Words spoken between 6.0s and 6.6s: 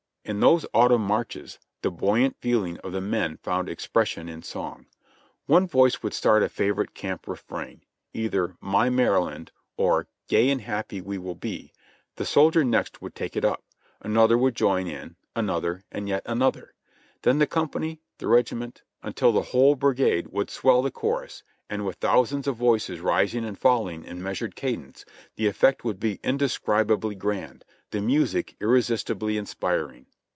would start a